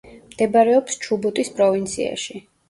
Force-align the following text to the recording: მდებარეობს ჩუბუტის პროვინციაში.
მდებარეობს 0.29 0.97
ჩუბუტის 1.03 1.53
პროვინციაში. 1.61 2.43